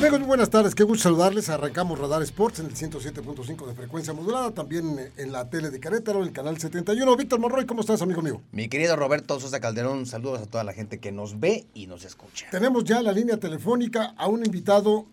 [0.00, 0.74] Amigos, muy buenas tardes.
[0.74, 1.50] Qué gusto saludarles.
[1.50, 6.22] Arrancamos Radar Sports en el 107.5 de frecuencia modulada, también en la tele de Querétaro,
[6.22, 7.16] en el canal 71.
[7.18, 8.40] Víctor Monroy, ¿cómo estás, amigo mío?
[8.50, 12.06] Mi querido Roberto Sosa Calderón, saludos a toda la gente que nos ve y nos
[12.06, 12.46] escucha.
[12.50, 15.04] Tenemos ya la línea telefónica a un invitado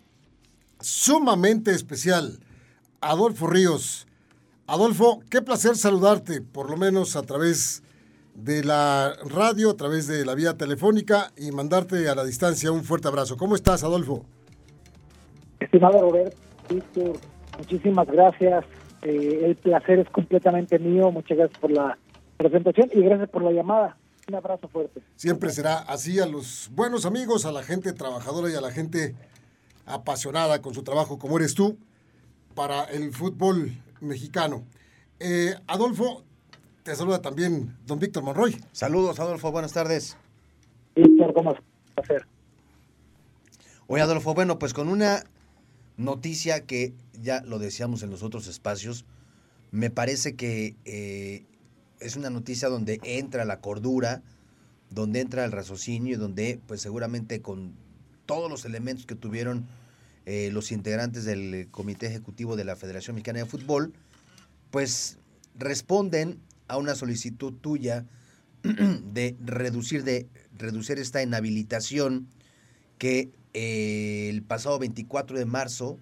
[0.80, 2.40] sumamente especial,
[3.02, 4.08] Adolfo Ríos.
[4.68, 7.84] Adolfo, qué placer saludarte, por lo menos a través
[8.36, 12.86] de la radio, a través de la vía telefónica y mandarte a la distancia un
[12.86, 13.36] fuerte abrazo.
[13.36, 14.26] ¿Cómo estás, Adolfo?
[15.68, 16.38] Estimado Roberto,
[17.58, 18.64] muchísimas gracias.
[19.02, 21.12] Eh, el placer es completamente mío.
[21.12, 21.98] Muchas gracias por la
[22.38, 23.98] presentación y gracias por la llamada.
[24.30, 25.02] Un abrazo fuerte.
[25.18, 29.16] Siempre será así a los buenos amigos, a la gente trabajadora y a la gente
[29.86, 31.78] apasionada con su trabajo como eres tú
[32.56, 34.64] para el fútbol mexicano.
[35.20, 36.24] Eh, Adolfo,
[36.84, 38.56] te saluda también don Víctor Monroy.
[38.72, 40.18] Saludos, Adolfo, buenas tardes.
[40.96, 42.26] Víctor, ¿cómo estás?
[43.88, 45.24] Oye, Adolfo, bueno, pues con una
[45.98, 49.06] noticia que ya lo decíamos en los otros espacios,
[49.72, 51.44] me parece que eh,
[52.00, 54.22] es una noticia donde entra la cordura,
[54.90, 57.74] donde entra el raciocinio y donde pues seguramente con
[58.26, 59.66] todos los elementos que tuvieron
[60.26, 63.94] eh, los integrantes del Comité Ejecutivo de la Federación Mexicana de Fútbol,
[64.72, 65.18] pues
[65.58, 68.06] responden a una solicitud tuya
[68.64, 72.28] de reducir, de reducir esta inhabilitación
[72.98, 75.98] que eh, el pasado 24 de marzo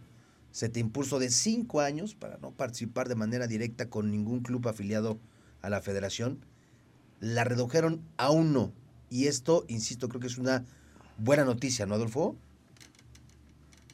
[0.51, 4.67] se te impuso de cinco años para no participar de manera directa con ningún club
[4.67, 5.19] afiliado
[5.61, 6.39] a la federación.
[7.19, 8.71] La redujeron a uno.
[9.09, 10.63] Y esto, insisto, creo que es una
[11.17, 12.35] buena noticia, ¿no, Adolfo?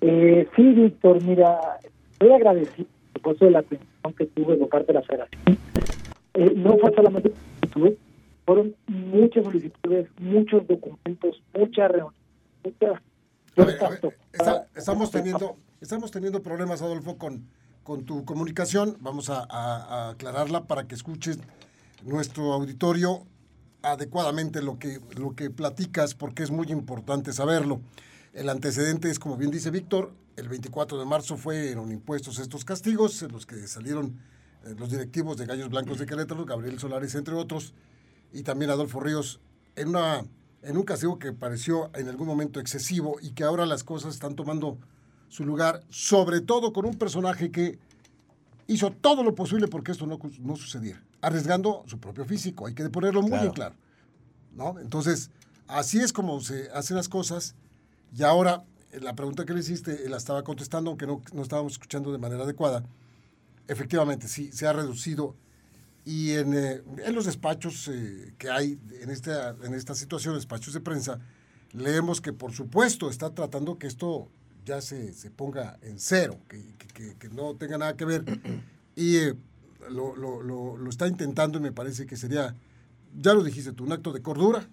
[0.02, 1.60] Eh, sí, Víctor, mira,
[2.12, 2.88] estoy agradecido
[3.22, 5.42] por de la atención que tuve por parte de la federación.
[6.34, 7.32] Eh, no fue solamente
[7.74, 7.98] tuve,
[8.46, 12.21] fueron muchas solicitudes, muchos documentos, muchas reuniones,
[12.64, 13.02] muchas
[14.76, 17.48] estamos teniendo, estamos teniendo problemas, Adolfo, con,
[17.84, 18.98] con tu comunicación.
[19.02, 21.40] Vamos a, aclararla para que escuches
[22.04, 23.26] nuestro auditorio
[23.84, 27.82] adecuadamente lo que, lo que platicas, porque es muy importante saberlo.
[28.34, 33.22] El antecedente es, como bien dice Víctor, el 24 de marzo fueron impuestos estos castigos,
[33.24, 34.20] en los que salieron
[34.66, 37.74] eh, los directivos de Gallos Blancos de Querétaro, Gabriel Solares, entre otros,
[38.32, 39.42] y también Adolfo Ríos,
[39.76, 40.24] en una
[40.64, 44.36] en un castigo que pareció en algún momento excesivo y que ahora las cosas están
[44.36, 44.78] tomando
[45.28, 47.80] su lugar, sobre todo con un personaje que
[48.68, 52.90] hizo todo lo posible porque esto no, no sucediera, arriesgando su propio físico, hay que
[52.90, 53.76] ponerlo muy en claro.
[54.54, 54.78] ¿no?
[54.80, 55.32] Entonces,
[55.68, 57.56] así es como se hacen las cosas
[58.16, 58.66] y ahora
[59.00, 62.44] la pregunta que le hiciste la estaba contestando, aunque no, no estábamos escuchando de manera
[62.44, 62.84] adecuada.
[63.68, 65.36] Efectivamente, sí, se ha reducido
[66.04, 70.74] y en, eh, en los despachos eh, que hay en esta, en esta situación, despachos
[70.74, 71.20] de prensa,
[71.74, 74.30] leemos que por supuesto está tratando que esto
[74.66, 78.24] ya se, se ponga en cero, que, que, que, no tenga nada que ver.
[78.94, 79.36] Y eh,
[79.90, 82.58] lo, lo, lo, lo, está intentando y me parece que sería,
[83.18, 84.68] ya lo dijiste tú, un acto de cordura,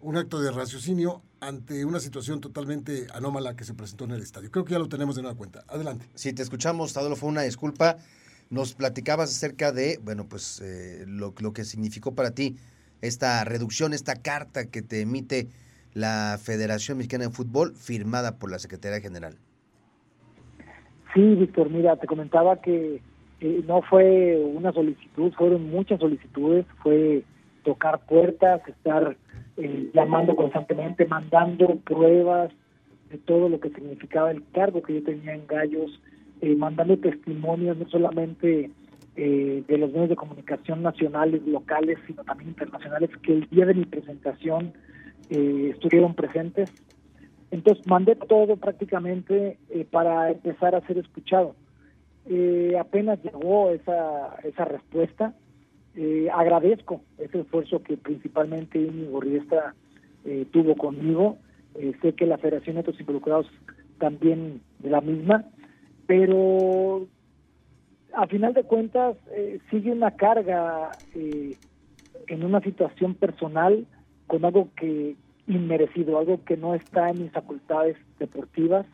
[0.00, 4.50] un acto de raciocinio ante una situación totalmente anómala que se presentó en el estadio.
[4.50, 5.64] Creo que ya lo tenemos de nueva cuenta.
[5.68, 6.08] Adelante.
[6.14, 7.98] Si te escuchamos, Adolfo, una disculpa.
[8.48, 12.56] Nos platicabas acerca de, bueno, pues eh, lo, que significó para ti
[13.02, 15.48] esta reducción, esta carta que te emite
[15.94, 19.36] la Federación Mexicana de Fútbol firmada por la Secretaría General.
[21.14, 23.00] Sí, Víctor, mira, te comentaba que
[23.40, 27.24] eh, no fue una solicitud, fueron muchas solicitudes, fue
[27.64, 29.16] tocar puertas, estar
[29.56, 32.52] eh, llamando constantemente, mandando pruebas
[33.10, 36.00] de todo lo que significaba el cargo que yo tenía en Gallos,
[36.40, 38.70] eh, mandando testimonios no solamente
[39.18, 43.72] eh, de los medios de comunicación nacionales, locales, sino también internacionales, que el día de
[43.72, 44.74] mi presentación
[45.30, 46.70] eh, estuvieron presentes.
[47.50, 51.54] Entonces mandé todo prácticamente eh, para empezar a ser escuchado.
[52.78, 55.32] apenas llegó esa, esa respuesta.
[56.34, 59.74] agradezco ese esfuerzo que principalmente Íñigo Riesta
[60.50, 61.38] tuvo conmigo.
[62.02, 63.46] sé que la Federación de otros involucrados
[63.98, 65.46] también de la misma
[66.06, 67.06] pero
[68.14, 71.56] a final de cuentas eh, sigue una carga eh,
[72.28, 73.86] en una situación personal
[74.26, 75.16] con algo que
[75.46, 78.86] inmerecido, algo que no está en mis facultades deportivas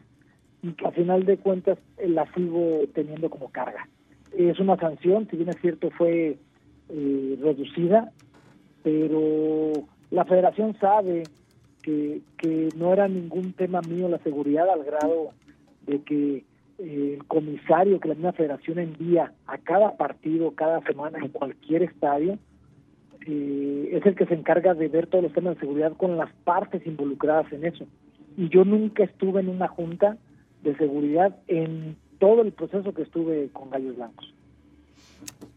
[0.62, 3.88] y que a final de cuentas eh, la sigo teniendo como carga.
[4.36, 6.38] Es una sanción, si bien es cierto fue
[6.88, 8.12] reducida,
[8.82, 9.72] pero
[10.10, 11.22] la federación sabe
[11.82, 15.30] que, que no era ningún tema mío la seguridad al grado
[15.86, 16.44] de que
[16.82, 22.38] el comisario que la misma federación envía a cada partido, cada semana, en cualquier estadio,
[23.26, 26.32] eh, es el que se encarga de ver todos los temas de seguridad con las
[26.44, 27.86] partes involucradas en eso.
[28.36, 30.16] Y yo nunca estuve en una junta
[30.64, 34.34] de seguridad en todo el proceso que estuve con Gallos Blancos.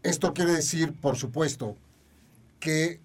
[0.02, 1.76] Esto quiere decir, por supuesto,
[2.60, 3.00] que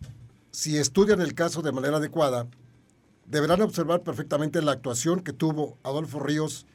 [0.52, 2.46] si estudian el caso de manera adecuada,
[3.26, 6.68] deberán observar perfectamente la actuación que tuvo Adolfo Ríos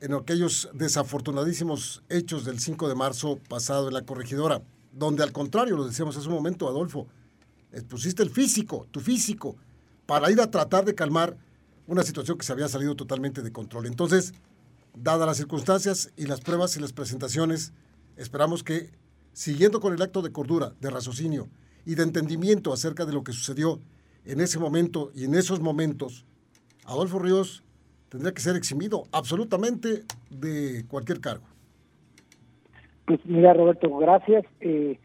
[0.00, 4.62] en aquellos desafortunadísimos hechos del 5 de marzo pasado en la corregidora,
[4.92, 7.08] donde al contrario, lo decíamos hace un momento, Adolfo,
[7.88, 9.56] pusiste el físico, tu físico,
[10.06, 11.36] para ir a tratar de calmar
[11.86, 13.86] una situación que se había salido totalmente de control.
[13.86, 14.32] Entonces,
[14.94, 17.72] dadas las circunstancias y las pruebas y las presentaciones,
[18.16, 18.90] esperamos que,
[19.32, 21.48] siguiendo con el acto de cordura, de raciocinio
[21.84, 23.80] y de entendimiento acerca de lo que sucedió
[24.24, 26.24] en ese momento y en esos momentos,
[26.84, 27.62] Adolfo Ríos
[28.08, 31.44] tendría que ser eximido absolutamente de cualquier cargo.
[33.06, 34.44] Pues mira, Roberto, gracias.
[34.60, 34.98] Eh,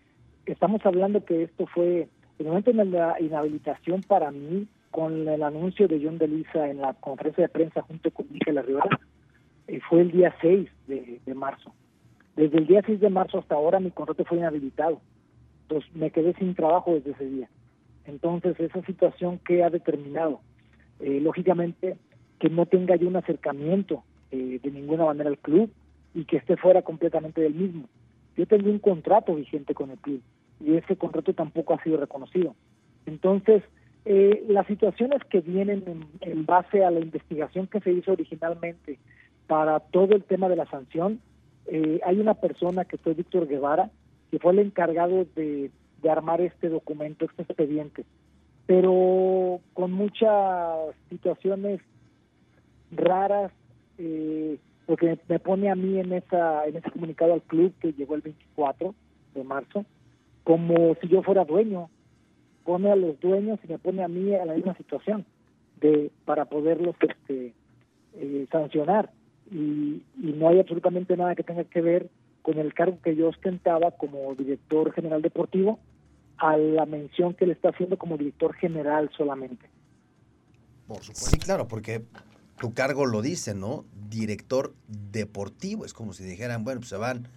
[0.45, 2.09] estamos hablando que esto fue
[2.39, 6.93] el momento de la inhabilitación para mí, con el anuncio de John Delisa en la
[6.93, 8.99] conferencia de prensa junto con Miguel Arriola,
[9.67, 11.73] eh, fue el día 6 de, marzo.
[12.35, 15.01] Desde el día 6 de marzo hasta ahora mi contrato fue inhabilitado.
[15.63, 17.49] Entonces me quedé sin trabajo desde ese día.
[18.05, 20.41] Entonces esa situación que ha determinado,
[20.99, 21.97] eh, lógicamente,
[22.43, 25.71] que no tenga yo un acercamiento eh, de ninguna manera al club
[26.13, 27.87] y que esté fuera completamente del mismo.
[28.35, 30.21] Yo tengo un contrato vigente con el club
[30.59, 32.53] y ese contrato tampoco ha sido reconocido.
[33.05, 33.63] Entonces,
[34.03, 38.99] eh, las situaciones que vienen en, base a la investigación que se hizo originalmente
[39.47, 41.21] para todo el tema de la sanción,
[41.67, 43.89] eh, hay una persona que fue Víctor Guevara,
[44.31, 48.03] que fue el encargado de, de armar este documento, este expediente,
[48.65, 51.79] pero con muchas situaciones
[52.95, 53.51] raras,
[53.97, 58.15] eh, porque me pone a mí en esa en ese comunicado al club que llegó
[58.15, 58.93] el 24
[59.33, 59.85] de marzo,
[60.43, 61.89] como si yo fuera dueño.
[62.65, 65.25] Pone a los dueños y me pone a mí a la misma situación
[65.81, 67.53] de para poderlos este,
[68.15, 69.11] eh, sancionar.
[69.51, 72.09] Y, y no hay absolutamente nada que tenga que ver
[72.41, 75.79] con el cargo que yo ostentaba como director general deportivo
[76.37, 79.65] a la mención que le está haciendo como director general solamente.
[80.87, 81.29] Por supuesto.
[81.29, 82.03] Sí, claro, porque
[82.57, 83.85] tu cargo lo dice, ¿no?
[84.09, 85.85] Director deportivo.
[85.85, 87.27] Es como si dijeran, bueno, pues se van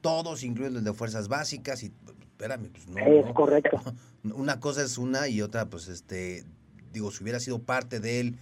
[0.00, 1.92] todos, incluyendo el de fuerzas básicas, y
[2.22, 2.98] espérame, pues no.
[2.98, 3.80] Es correcto.
[4.34, 6.44] Una cosa es una y otra, pues este,
[6.92, 8.36] digo, si hubiera sido parte del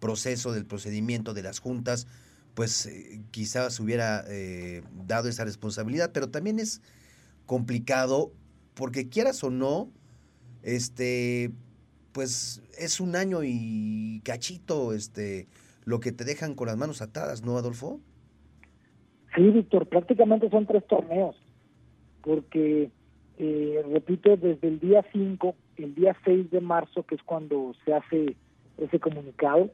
[0.00, 2.06] proceso, del procedimiento de las juntas,
[2.54, 6.82] pues eh, quizás hubiera eh, dado esa responsabilidad, pero también es
[7.46, 8.32] complicado
[8.74, 9.90] porque quieras o no,
[10.62, 11.52] este,
[12.12, 15.48] pues es un año y cachito, este,
[15.84, 18.00] lo que te dejan con las manos atadas, ¿no, Adolfo?
[19.34, 21.36] Sí, Víctor, prácticamente son tres torneos,
[22.22, 22.90] porque,
[23.38, 27.94] eh, repito, desde el día 5, el día 6 de marzo, que es cuando se
[27.94, 28.36] hace
[28.76, 29.70] ese comunicado,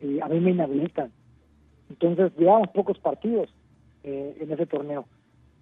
[0.00, 1.12] eh, a mí me inhabilitan.
[1.90, 3.48] Entonces, llevamos pocos partidos
[4.02, 5.06] eh, en ese torneo.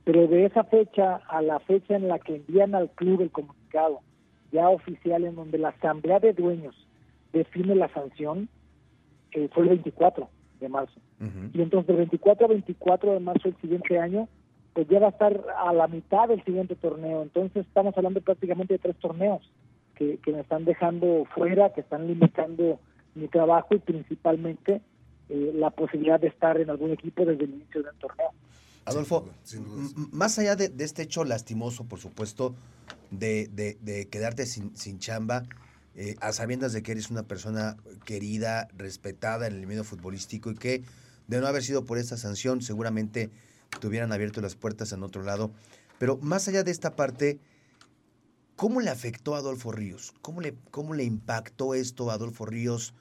[0.05, 4.01] Pero de esa fecha a la fecha en la que envían al club el comunicado,
[4.53, 6.75] ya oficial, en donde la asamblea de dueños
[7.33, 8.49] define la sanción,
[9.31, 10.29] que fue el 24
[10.61, 11.01] de marzo.
[11.53, 14.29] Y entonces del 24 a 24 de marzo del siguiente año,
[14.75, 17.23] pues ya va a estar a la mitad del siguiente torneo.
[17.23, 19.43] Entonces estamos hablando prácticamente de tres torneos
[19.95, 22.79] que, que me están dejando fuera, que están limitando
[23.15, 24.83] mi trabajo y principalmente
[25.29, 28.31] eh, la posibilidad de estar en algún equipo desde el inicio del torneo.
[28.85, 29.29] Adolfo,
[30.13, 32.55] más allá de, este hecho lastimoso, por supuesto,
[33.11, 35.43] de, de, quedarte sin, sin chamba,
[35.97, 40.55] eh, a sabiendas de que eres una persona querida, respetada en el medio futbolístico y
[40.55, 40.85] que
[41.27, 43.31] de no haber sido por esta sanción seguramente
[43.81, 45.51] te hubieran abierto las puertas en otro lado.
[45.99, 47.41] Pero más allá de esta parte,
[48.57, 50.13] ¿cómo le afectó a Adolfo Ríos?
[50.21, 52.95] ¿Cómo le, cómo le impactó esto a Adolfo Ríos,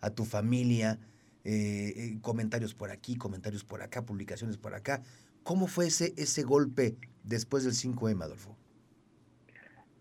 [0.00, 1.00] a tu familia?
[1.48, 5.02] Eh, eh, comentarios por aquí, comentarios por acá, publicaciones por acá.
[5.42, 8.56] ¿Cómo fue ese, ese golpe después del 5M, Adolfo?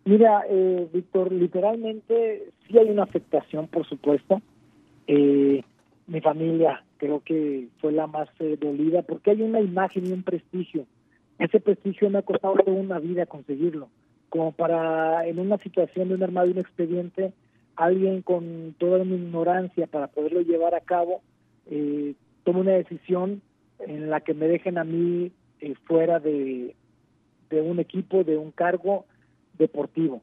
[0.06, 4.40] Mira, eh, Víctor, literalmente sí hay una afectación, por supuesto.
[5.08, 5.64] Eh,
[6.06, 10.22] mi familia creo que fue la más eh, dolida porque hay una imagen y un
[10.22, 10.86] prestigio.
[11.40, 13.90] Ese prestigio me ha costado toda una vida conseguirlo.
[14.30, 17.34] Como para, en una situación de un armado y un expediente,
[17.76, 21.22] alguien con toda mi ignorancia para poderlo llevar a cabo,
[21.66, 23.42] eh, toma una decisión
[23.80, 25.32] en la que me dejen a mí
[25.62, 26.76] eh, fuera de
[27.52, 29.06] un equipo, de un cargo,
[29.58, 30.22] deportivo.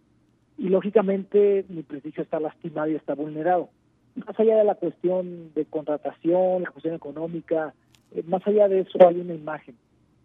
[0.58, 3.68] Y lógicamente mi prestigio está lastimado y está vulnerado.
[4.14, 7.74] Más allá de la cuestión de contratación, la cuestión económica,
[8.14, 9.76] eh, más allá de eso hay una imagen.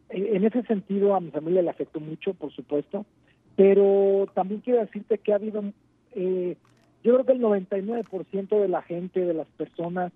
[0.10, 3.06] en ese sentido a mi familia le afectó mucho, por supuesto,
[3.58, 5.64] pero también quiero decirte que ha habido,
[6.14, 6.56] eh,
[7.04, 10.14] yo creo que el 99% de la gente, de las personas,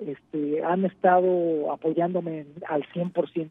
[0.00, 3.50] este, han estado apoyándome al 100%.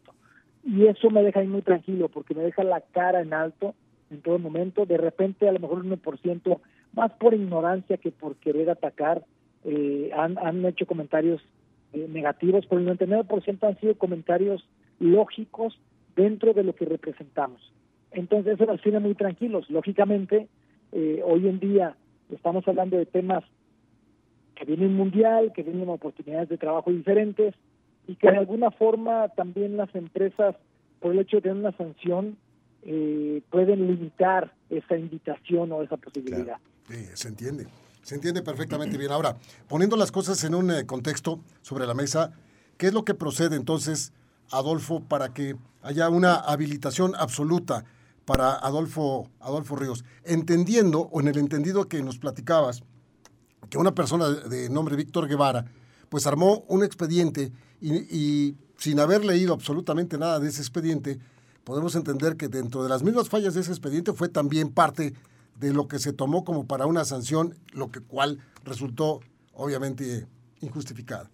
[0.66, 3.76] Y eso me deja muy tranquilo porque me deja la cara en alto
[4.12, 4.86] en todo momento.
[4.86, 6.60] De repente, a lo mejor un 1%,
[6.94, 9.24] más por ignorancia que por querer atacar,
[9.64, 11.42] eh, han, han hecho comentarios
[11.94, 14.64] eh, negativos, pero el 99% han sido comentarios
[15.00, 15.80] lógicos
[16.16, 17.62] dentro de lo que representamos.
[18.12, 19.70] Entonces eso nos tiene muy tranquilos.
[19.70, 20.48] Lógicamente,
[20.92, 21.96] eh, hoy en día
[22.32, 23.44] estamos hablando de temas
[24.56, 27.56] que vienen mundial, que vienen oportunidades de trabajo diferentes
[28.08, 30.56] y que de alguna forma también las empresas,
[31.00, 32.38] por el hecho de tener una sanción,
[32.84, 36.58] eh, pueden limitar esa invitación o esa posibilidad.
[37.14, 37.68] Se entiende,
[38.02, 39.12] se entiende perfectamente bien.
[39.12, 42.32] Ahora, poniendo las cosas en un eh, contexto sobre la mesa,
[42.78, 44.14] ¿qué es lo que procede entonces,
[44.52, 47.86] Adolfo, para que haya una habilitación absoluta
[48.26, 50.04] para Adolfo, Adolfo Ríos?
[50.24, 52.84] Entendiendo, o en el entendido que nos platicabas,
[53.70, 55.66] que una persona de nombre Víctor Guevara,
[56.10, 61.20] pues armó un expediente y sin haber leído absolutamente nada de ese expediente,
[61.70, 65.14] podemos entender que dentro de las mismas fallas de ese expediente fue también parte
[65.60, 69.20] de lo que se tomó como para una sanción, lo que cual resultó
[69.54, 70.26] obviamente
[70.62, 71.30] injustificada.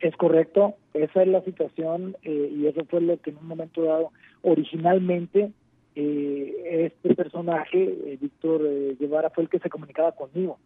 [0.00, 3.82] Es correcto, esa es la situación eh, y eso fue lo que en un momento
[3.82, 4.12] dado
[4.42, 5.52] originalmente
[5.94, 8.60] eh, este personaje, eh, Víctor
[9.00, 10.58] Guevara, fue el que se comunicaba conmigo.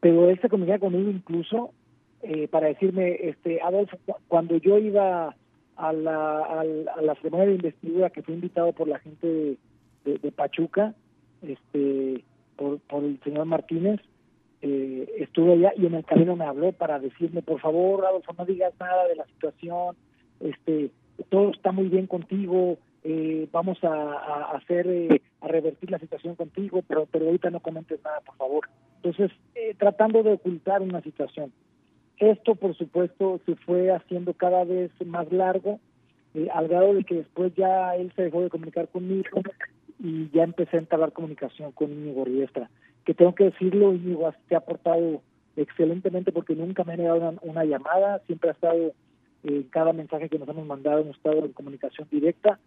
[0.00, 1.70] Pero él se comunicaba conmigo incluso
[2.50, 3.96] para decirme, este Adolfo,
[4.28, 5.34] cuando yo iba
[5.80, 6.64] a la, a,
[7.02, 9.56] la ceremonia de investidura que fue invitado por la gente
[10.04, 10.94] de, Pachuca,
[11.42, 12.22] este,
[12.56, 14.00] por, por, el señor Martínez,
[14.62, 18.44] eh, estuve allá y en el camino me habló para decirme, por favor, Adolfo, no
[18.44, 19.96] digas nada de la situación,
[20.40, 20.90] este,
[21.30, 26.34] todo está muy bien contigo, eh, vamos a, a hacer, eh, a revertir la situación
[26.34, 28.68] contigo, pero, pero ahorita no comentes nada, por favor.
[28.96, 31.52] Entonces, eh, tratando de ocultar una situación.
[32.20, 35.80] Esto, por supuesto, se fue haciendo cada vez más largo,
[36.34, 39.40] eh, al grado de que después ya él se dejó de comunicar conmigo
[39.98, 42.68] y ya empecé a entablar comunicación con Íñigo Riestra.
[43.06, 45.22] Que tengo que decirlo, Íñigo te ha aportado
[45.56, 48.92] excelentemente porque nunca me ha negado una, llamada, siempre ha estado
[49.42, 52.58] en eh, cada mensaje que nos hemos mandado, hemos estado en comunicación directa,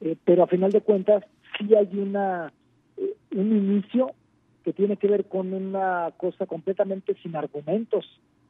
[0.00, 1.24] eh, pero a final de cuentas
[1.58, 2.52] sí hay una
[3.36, 4.12] un inicio
[4.64, 8.04] que tiene que ver con una cosa completamente sin argumentos,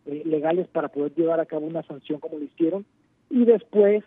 [0.07, 2.87] eh, legales para poder llevar a cabo una sanción como lo hicieron
[3.29, 4.05] y después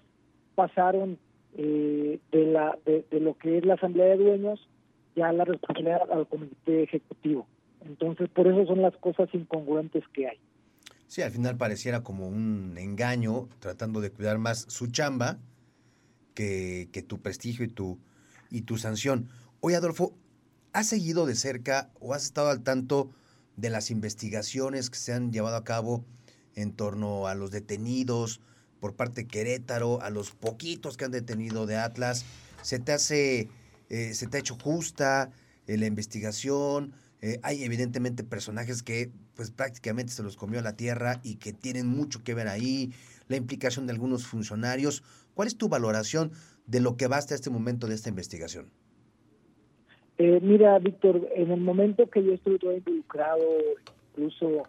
[0.56, 1.18] pasaron
[1.58, 4.68] eh, de la de, lo que es la asamblea de dueños
[5.16, 7.48] ya la responsabilidad al comité ejecutivo.
[7.86, 10.38] Entonces por eso son las cosas incongruentes que hay.
[11.08, 15.38] Sí al final pareciera como un engaño tratando de cuidar más su chamba
[16.34, 17.98] que, que tu prestigio y tu
[18.50, 19.28] y tu sanción.
[19.60, 20.14] Oye Adolfo
[20.72, 23.10] has seguido de cerca o has estado al tanto
[23.60, 26.06] de las investigaciones que se han llevado a cabo
[26.56, 28.42] en torno a los detenidos
[28.80, 32.26] por parte de Querétaro, a los poquitos que han detenido de Atlas.
[32.62, 33.50] ¿Se te hace,
[33.90, 35.32] eh, se te ha hecho justa
[35.68, 36.94] eh, la investigación?
[37.22, 41.88] Eh, hay evidentemente personajes que pues prácticamente se los comió la tierra y que tienen
[41.88, 42.94] mucho que ver ahí,
[43.28, 45.04] la implicación de algunos funcionarios.
[45.34, 46.32] ¿Cuál es tu valoración
[46.66, 48.72] de lo que va hasta este momento de esta investigación?
[50.22, 53.42] Eh, mira, Víctor, en el momento que yo estuve todo involucrado,
[54.12, 54.64] incluso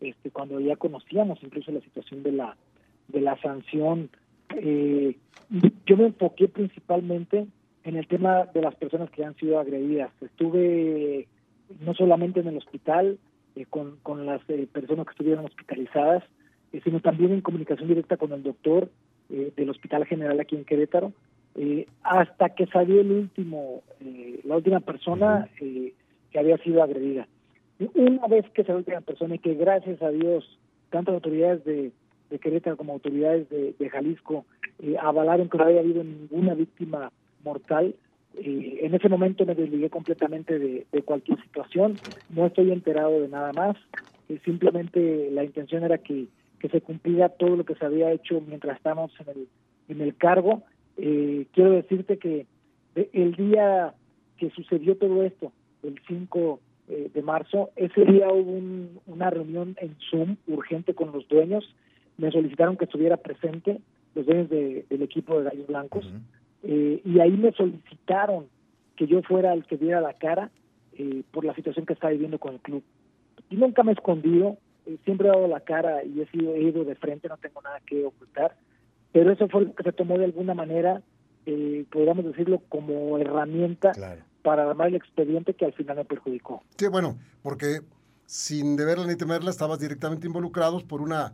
[0.00, 2.56] este, cuando ya conocíamos incluso la situación de la
[3.08, 4.08] de la sanción,
[4.56, 5.14] eh,
[5.84, 7.46] yo me enfoqué principalmente
[7.84, 10.10] en el tema de las personas que han sido agredidas.
[10.22, 11.28] Estuve
[11.80, 13.18] no solamente en el hospital
[13.56, 14.40] eh, con, con las
[14.72, 16.24] personas que estuvieron hospitalizadas,
[16.82, 18.90] sino también en comunicación directa con el doctor
[19.28, 21.12] del Hospital General aquí en Querétaro,
[21.56, 25.92] eh, hasta que salió el último, eh, la última persona eh,
[26.32, 27.28] que había sido agredida.
[27.94, 30.58] Una vez que salió la última persona y que gracias a Dios,
[30.90, 31.92] tanto autoridades de,
[32.30, 34.44] de Querétaro como autoridades de, Jalisco
[35.00, 37.12] avalaron que no había habido ninguna víctima
[37.44, 37.94] mortal,
[38.36, 41.96] en ese momento me desligué completamente de, de, cualquier situación,
[42.30, 43.76] no estoy enterado de nada más,
[44.44, 46.26] simplemente la intención era que,
[46.58, 49.48] que se cumpliera todo lo que se había hecho mientras estábamos en el,
[49.88, 50.64] en el cargo
[50.96, 52.46] eh, quiero decirte que
[52.94, 53.94] el día
[54.36, 58.60] que sucedió todo esto, el 5 eh, de marzo, ese día hubo
[59.06, 61.64] una reunión en Zoom urgente con los dueños.
[62.16, 63.80] Me solicitaron que estuviera presente,
[64.14, 66.06] los dueños del equipo de Gallos Blancos,
[66.62, 68.46] eh, y ahí me solicitaron
[68.96, 70.50] que yo fuera el que diera la cara
[71.32, 72.84] por la situación que está viviendo con el club.
[73.50, 74.58] Y nunca me he escondido,
[75.02, 77.80] siempre he dado la cara y he, sido, he ido de frente, no tengo nada
[77.84, 78.54] que ocultar
[79.14, 81.00] pero eso fue lo que se tomó de alguna manera,
[81.46, 83.92] eh, podríamos decirlo, como herramienta
[84.42, 86.64] para armar el expediente que al final me perjudicó.
[86.76, 87.80] Sí, bueno, porque
[88.26, 91.32] sin deberla ni temerla estabas directamente involucrados por una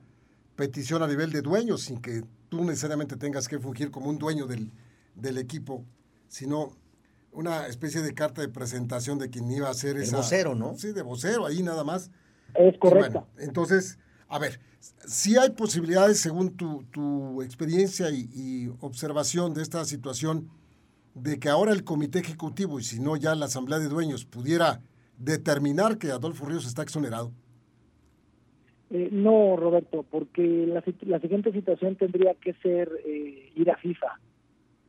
[0.57, 4.47] petición a nivel de dueños, sin que tú necesariamente tengas que fungir como un dueño
[4.47, 4.71] del,
[5.15, 5.83] del equipo,
[6.29, 6.73] sino
[7.33, 10.19] una especie de carta de presentación de quien iba a ser esa...
[10.19, 10.77] vocero, ¿no?
[10.77, 12.11] Sí, de vocero, ahí nada más.
[12.55, 13.27] Es correcto.
[13.39, 13.99] entonces,
[14.31, 20.49] a ver, si hay posibilidades, según tu, tu experiencia y, observación de esta situación,
[21.15, 24.81] de que ahora el comité ejecutivo, y si no ya la asamblea de dueños, pudiera
[25.19, 27.33] determinar que Adolfo Ríos está exonerado.
[28.91, 34.19] Eh, no, Roberto, porque la, la, siguiente situación tendría que ser eh, ir a FIFA.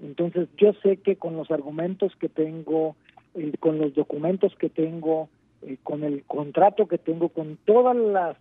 [0.02, 2.96] Entonces, yo sé que con los argumentos que tengo,
[3.34, 5.30] eh, con los documentos que tengo,
[5.64, 8.38] eh, con el contrato que tengo, con todas las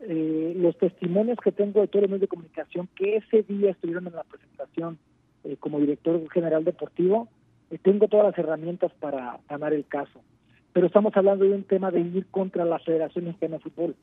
[0.00, 4.06] eh, los testimonios que tengo de todos los medios de comunicación que ese día estuvieron
[4.06, 4.98] en la presentación
[5.44, 7.28] eh, como director general deportivo,
[7.70, 10.20] eh, tengo todas las herramientas para ganar el caso.
[10.72, 13.96] Pero estamos hablando de un tema de ir contra la Federación Mexicana de Fútbol.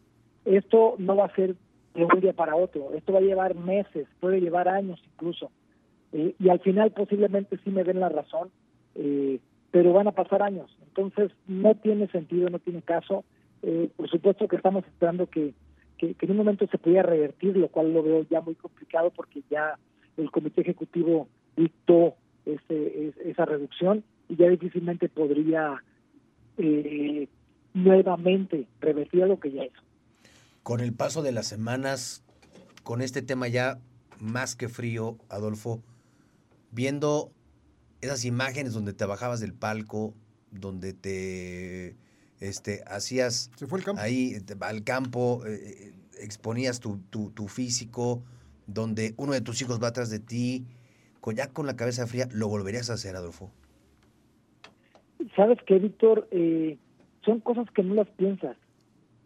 [0.45, 1.55] Esto no va a ser
[1.93, 5.51] de un día para otro, esto va a llevar meses, puede llevar años incluso.
[6.11, 8.49] Eh, y al final posiblemente sí me den la razón,
[8.95, 9.39] eh,
[9.71, 10.75] pero van a pasar años.
[10.87, 13.23] Entonces no tiene sentido, no tiene caso.
[13.97, 15.55] Por supuesto que estamos esperando que,
[15.97, 19.41] que, en un momento se pudiera revertir, lo cual lo veo ya muy complicado porque
[19.49, 19.77] ya
[20.17, 25.83] el comité ejecutivo dictó esa reducción y ya difícilmente podría
[26.57, 27.27] eh,
[27.73, 29.81] nuevamente revertir lo que ya hizo.
[30.63, 32.23] Con el paso de las semanas,
[32.83, 33.79] con este tema ya
[34.19, 35.81] más que frío, Adolfo,
[36.71, 37.31] viendo
[38.01, 40.13] esas imágenes donde te bajabas del palco,
[40.51, 41.95] donde te
[42.47, 44.01] este, hacías Se fue el campo.
[44.01, 48.23] ahí al campo, eh, exponías tu, tu, tu, físico,
[48.67, 50.65] donde uno de tus hijos va atrás de ti,
[51.21, 53.51] con, ya con la cabeza fría, ¿lo volverías a hacer, Adolfo?
[55.35, 56.77] Sabes que, Víctor, eh,
[57.23, 58.57] son cosas que no las piensas.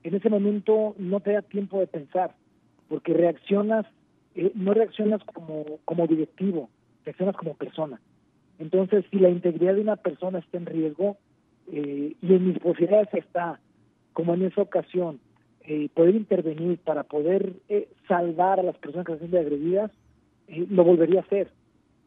[0.03, 2.35] En ese momento no te da tiempo de pensar,
[2.87, 3.85] porque reaccionas,
[4.35, 6.69] eh, no reaccionas como, como directivo,
[7.03, 7.99] reaccionas como persona.
[8.59, 11.17] Entonces, si la integridad de una persona está en riesgo,
[11.71, 13.59] eh, y en mis posibilidades está,
[14.13, 15.19] como en esa ocasión,
[15.61, 19.91] eh, poder intervenir para poder eh, salvar a las personas que están siendo agredidas,
[20.47, 21.49] eh, lo volvería a hacer.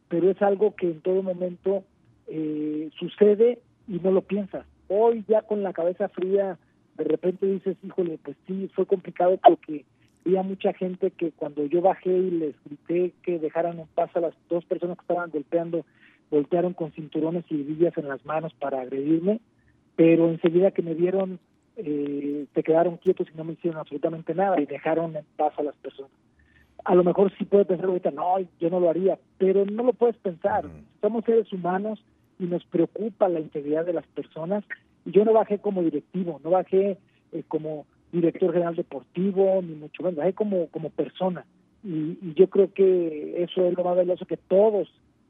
[0.09, 1.83] Pero es algo que en todo momento
[2.27, 4.65] eh, sucede y no lo piensas.
[4.89, 6.57] Hoy ya con la cabeza fría,
[6.97, 9.85] de repente dices, híjole, pues sí, fue complicado porque
[10.25, 14.19] había mucha gente que cuando yo bajé y les grité que dejaran en paz a
[14.19, 15.85] las dos personas que estaban golpeando,
[16.29, 19.39] voltearon con cinturones y villas en las manos para agredirme,
[19.95, 21.39] pero enseguida que me vieron
[21.75, 25.63] eh, se quedaron quietos y no me hicieron absolutamente nada y dejaron en paz a
[25.63, 26.11] las personas.
[26.85, 29.93] A lo mejor sí puedes pensar ahorita, no, yo no lo haría, pero no lo
[29.93, 30.65] puedes pensar.
[31.01, 32.03] Somos seres humanos
[32.39, 34.65] y nos preocupa la integridad de las personas.
[35.05, 36.97] Y yo no bajé como directivo, no bajé
[37.31, 41.45] eh, como director general deportivo, ni mucho menos, bajé como, como persona.
[41.83, 44.89] Y, y yo creo que eso es lo más valioso que todos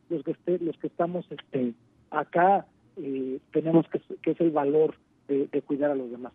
[0.10, 1.74] los que, esté, los que estamos este,
[2.10, 2.66] acá
[2.98, 4.02] eh, tenemos que,
[4.32, 4.96] es el valor
[5.28, 6.34] de, de, cuidar a los demás.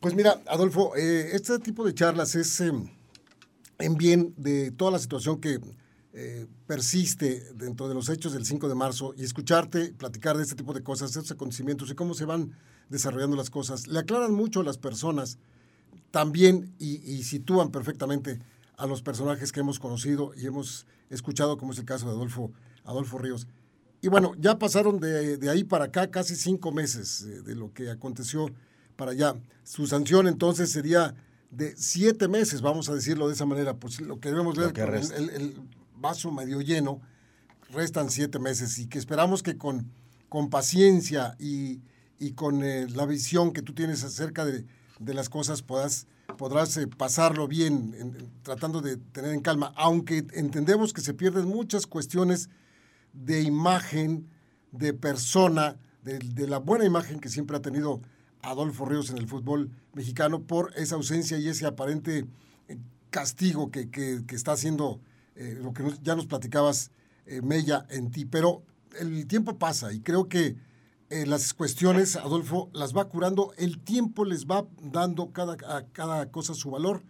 [0.00, 2.72] Pues mira, Adolfo, eh, este tipo de charlas es eh,
[3.78, 5.58] en bien de toda la situación que
[6.14, 10.54] eh, persiste dentro de los hechos del 5 de marzo y escucharte platicar de este
[10.54, 12.52] tipo de cosas, estos acontecimientos y cómo se van
[12.88, 15.38] desarrollando las cosas, le aclaran mucho a las personas
[16.10, 18.40] también y, y sitúan perfectamente
[18.76, 22.52] a los personajes que hemos conocido y hemos escuchado, como es el caso de Adolfo,
[22.84, 23.46] Adolfo Ríos.
[24.02, 27.72] Y bueno, ya pasaron de, de ahí para acá casi cinco meses eh, de lo
[27.72, 28.50] que aconteció
[28.96, 29.36] para allá.
[29.62, 31.14] Su sanción entonces sería
[31.52, 33.74] de siete meses, vamos a decirlo de esa manera.
[33.74, 35.54] Pues lo que debemos ver que el, el, el,
[35.96, 37.00] vaso medio lleno,
[37.70, 39.88] restan siete meses y que esperamos que con,
[40.28, 41.80] con paciencia y,
[42.18, 44.66] y con eh, la visión que tú tienes acerca de,
[44.98, 49.72] de las cosas puedas podrás eh, pasarlo bien, en, en, tratando de tener en calma,
[49.76, 52.48] aunque entendemos que se pierden muchas cuestiones
[53.12, 54.28] de imagen,
[54.72, 58.00] de persona, de, de, la buena imagen que siempre ha tenido
[58.42, 62.26] Adolfo Ríos en el fútbol mexicano por esa ausencia y ese aparente
[62.68, 62.78] eh,
[63.10, 65.00] castigo que, que, que está haciendo
[65.36, 66.90] eh, lo que ya nos platicabas,
[67.26, 68.24] eh, Mella, en ti.
[68.24, 68.62] Pero
[68.98, 70.56] el tiempo pasa y creo que
[71.26, 76.54] las cuestiones, Adolfo, las va curando, el tiempo les va dando cada, a cada cosa
[76.54, 77.02] su valor.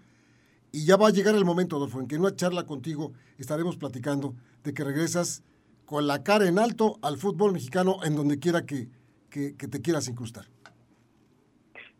[0.73, 3.77] Y ya va a llegar el momento, Adolfo, en que en una charla contigo estaremos
[3.77, 4.35] platicando
[4.65, 5.45] de que regresas
[5.85, 8.89] con la cara en alto al fútbol mexicano en donde quiera que,
[9.31, 10.45] que, que te quieras incrustar.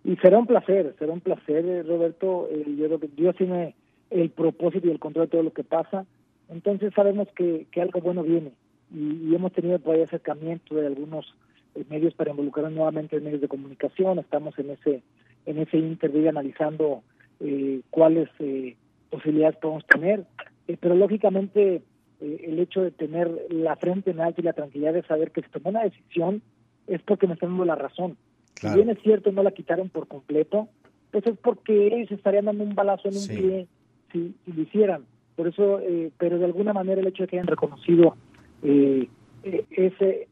[0.05, 2.49] Y será un placer, será un placer, Roberto.
[2.51, 3.75] Eh, yo, yo tiene
[4.11, 6.07] el propósito y el control de todo lo que pasa.
[6.49, 8.53] Entonces sabemos que, que algo bueno viene.
[8.93, 11.35] Y, y hemos tenido por ahí acercamiento de algunos
[11.75, 14.19] eh, medios para involucrar nuevamente en medios de comunicación.
[14.19, 15.03] Estamos en ese
[15.47, 17.03] en ese interview analizando
[17.41, 18.77] eh, cuáles eh,
[19.11, 20.25] posibilidades podemos tener.
[20.69, 21.83] Eh, pero lógicamente
[22.23, 25.43] eh, el hecho de tener la frente en alto y la tranquilidad de saber que
[25.43, 26.43] se tomó una decisión
[26.87, 28.17] es porque me están dando la razón.
[28.55, 30.69] Si bien es cierto, no la quitaron por completo,
[31.11, 33.67] pues es porque ellos estarían dando un balazo en un pie
[34.13, 35.05] si, lo hicieran.
[35.37, 38.17] Por eso, eh, pero de alguna manera el hecho de que hayan reconocido
[38.63, 39.09] eh,
[39.43, 40.29] eh, ese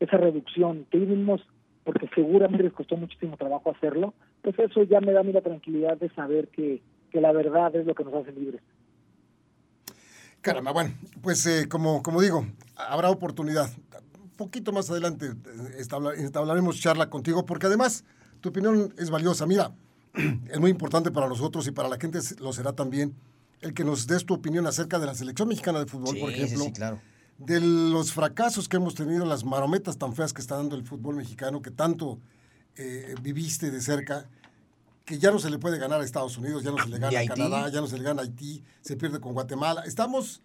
[0.00, 1.40] esa reducción que vivimos,
[1.84, 5.42] porque seguramente les costó muchísimo trabajo hacerlo, pues eso ya me da a mí la
[5.42, 8.60] tranquilidad de saber que, que la verdad es lo que nos hace libres.
[10.42, 12.44] Caramba, bueno, pues eh, como, como digo,
[12.76, 13.70] habrá oportunidad.
[14.20, 15.32] Un poquito más adelante
[16.34, 18.04] hablaremos charla contigo, porque además
[18.40, 19.46] tu opinión es valiosa.
[19.46, 19.72] Mira,
[20.50, 23.14] es muy importante para nosotros y para la gente lo será también
[23.60, 26.64] el que nos des tu opinión acerca de la selección mexicana de fútbol, por ejemplo.
[26.64, 27.00] Sí, claro.
[27.38, 31.14] De los fracasos que hemos tenido, las marometas tan feas que está dando el fútbol
[31.14, 32.18] mexicano, que tanto
[32.74, 34.28] eh, viviste de cerca
[35.04, 37.20] que ya no se le puede ganar a Estados Unidos, ya no se le gana
[37.20, 39.82] a Canadá, ya no se le gana a Haití, se pierde con Guatemala.
[39.84, 40.42] Estamos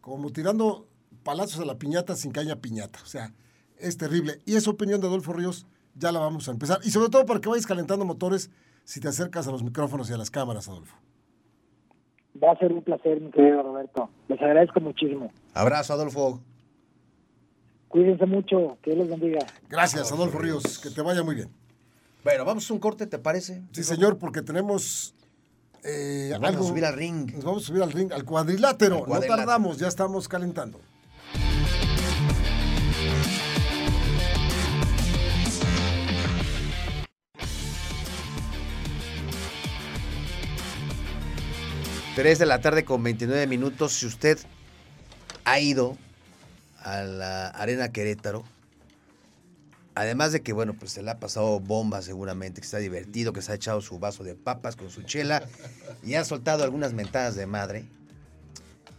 [0.00, 0.86] como tirando
[1.22, 3.00] palazos a la piñata sin que haya piñata.
[3.02, 3.34] O sea,
[3.78, 4.40] es terrible.
[4.46, 6.78] Y esa opinión de Adolfo Ríos ya la vamos a empezar.
[6.84, 8.50] Y sobre todo para que vayas calentando motores
[8.84, 10.96] si te acercas a los micrófonos y a las cámaras, Adolfo.
[12.42, 14.10] Va a ser un placer, mi querido Roberto.
[14.28, 15.32] Les agradezco muchísimo.
[15.54, 16.40] Abrazo, Adolfo.
[17.88, 19.40] Cuídense mucho, que Dios los bendiga.
[19.68, 20.78] Gracias, Adolfo Ríos.
[20.78, 21.48] Que te vaya muy bien.
[22.26, 23.62] Bueno, vamos a un corte, ¿te parece?
[23.70, 25.14] Sí, señor, porque tenemos
[25.84, 27.32] eh, nos vamos a subir al ring.
[27.32, 29.06] Nos vamos a subir al ring, al cuadrilátero.
[29.06, 30.80] No tardamos, ya estamos calentando.
[42.16, 43.92] Tres de la tarde con 29 minutos.
[43.92, 44.36] Si usted
[45.44, 45.96] ha ido
[46.80, 48.42] a la Arena Querétaro,
[49.96, 53.40] Además de que, bueno, pues se le ha pasado bomba seguramente, que está divertido, que
[53.40, 55.42] se ha echado su vaso de papas con su chela
[56.04, 57.86] y ha soltado algunas mentadas de madre.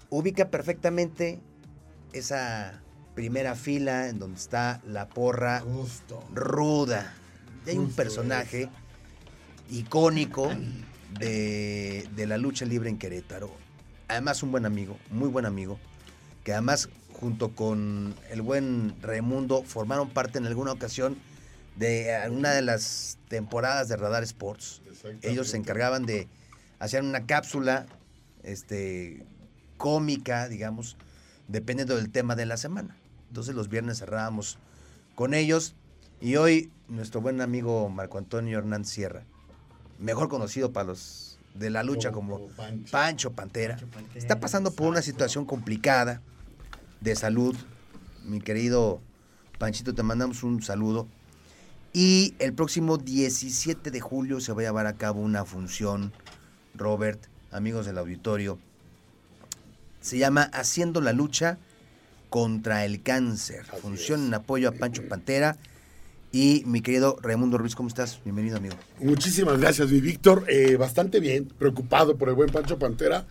[0.10, 1.40] Ubica perfectamente
[2.14, 2.82] esa
[3.14, 5.64] primera fila en donde está la porra
[6.34, 7.14] ruda.
[7.68, 8.68] Y hay un personaje
[9.70, 10.50] icónico
[11.20, 13.52] de, de la lucha libre en Querétaro.
[14.08, 15.78] Además, un buen amigo, muy buen amigo,
[16.44, 21.18] que además junto con el buen Raimundo, formaron parte en alguna ocasión
[21.76, 24.82] de alguna de las temporadas de Radar Sports.
[25.22, 26.28] Ellos se encargaban de
[26.80, 27.86] hacer una cápsula
[28.44, 29.26] este,
[29.78, 30.98] cómica, digamos,
[31.48, 32.96] dependiendo del tema de la semana.
[33.30, 34.58] Entonces los viernes cerrábamos
[35.16, 35.76] con ellos
[36.22, 39.24] y hoy nuestro buen amigo Marco Antonio Hernández Sierra,
[40.00, 42.48] mejor conocido para los de la lucha como,
[42.92, 43.32] Pancho.
[43.32, 43.78] Pantera,
[44.14, 46.22] está pasando por una situación complicada
[47.02, 47.56] de salud.
[48.24, 49.02] Mi querido
[49.58, 51.08] Panchito, te mandamos un saludo.
[51.94, 56.14] Y el próximo 17 de julio se va a llevar a cabo una función,
[56.76, 57.20] Robert,
[57.52, 58.60] amigos del auditorio.
[60.02, 61.58] Se llama Haciendo la lucha
[62.30, 63.66] contra el cáncer.
[63.82, 65.58] función en apoyo a Pancho Pantera.
[66.32, 68.20] Y mi querido Raimundo Ruiz, ¿cómo estás?
[68.24, 68.76] Bienvenido, amigo.
[69.00, 70.44] Muchísimas gracias, mi Víctor.
[70.50, 73.26] Eh, bastante bien, preocupado por el buen Pancho Pantera.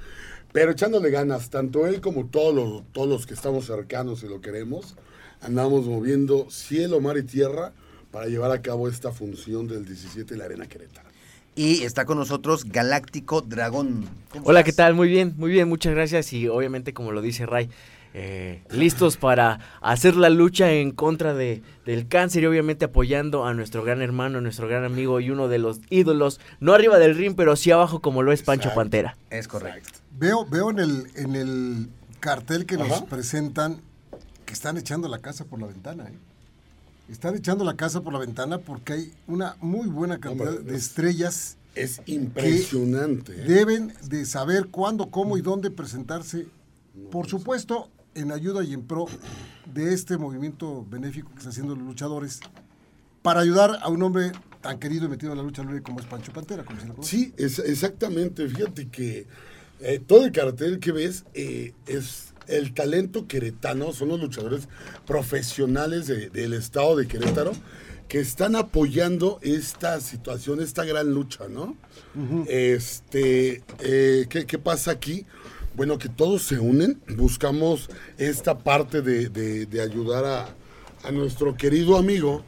[0.57, 4.41] Pero echándole ganas, tanto él como todos los, todos los que estamos cercanos y lo
[4.41, 4.97] queremos,
[5.43, 7.75] andamos moviendo cielo, mar y tierra
[8.11, 11.11] para llevar a cabo esta función del 17 de la Arena Querétaro.
[11.57, 14.07] Y está con nosotros Galáctico Dragón.
[14.45, 14.95] Hola, ¿qué tal?
[14.95, 16.33] Muy bien, muy bien, muchas gracias.
[16.33, 17.69] Y obviamente, como lo dice Ray,
[18.15, 23.55] eh, listos para hacer la lucha en contra de, del cáncer y obviamente apoyando a
[23.55, 27.35] nuestro gran hermano, nuestro gran amigo y uno de los ídolos, no arriba del ring,
[27.37, 29.17] pero sí abajo como lo es Pancho Pantera.
[29.31, 30.01] Es correcto.
[30.19, 31.89] Veo, veo en el, en el
[32.21, 33.81] cartel que nos presentan
[34.47, 36.05] que están echando la casa por la ventana.
[36.05, 36.15] ¿eh?
[37.11, 41.57] Están echando la casa por la ventana porque hay una muy buena cantidad de estrellas.
[41.75, 43.33] Es impresionante.
[43.33, 43.45] ¿eh?
[43.45, 46.47] Deben de saber cuándo, cómo y dónde presentarse.
[47.11, 49.07] Por supuesto, en ayuda y en pro
[49.73, 52.41] de este movimiento benéfico que están haciendo los luchadores
[53.23, 56.07] para ayudar a un hombre tan querido y metido en la lucha libre como es
[56.07, 56.65] Pancho Pantera.
[56.65, 58.49] Como sí, es, exactamente.
[58.49, 59.27] Fíjate que
[59.81, 64.69] eh, todo el cartel que ves eh, es el talento queretano, son los luchadores
[65.07, 67.53] profesionales del estado de Querétaro
[68.09, 71.77] que están apoyando esta situación, esta gran lucha, ¿no?
[72.47, 75.27] Este, eh, ¿qué, pasa aquí?
[75.77, 80.49] Bueno, que todos se unen, buscamos esta parte de, ayudar a,
[81.07, 82.43] a nuestro querido amigo,